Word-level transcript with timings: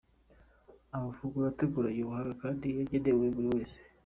Amafunguro 0.95 1.45
ateguranye 1.49 2.01
ubuhanga 2.03 2.33
kandi 2.43 2.65
yagenewe 2.77 3.25
buri 3.35 3.49
wese. 3.55 3.77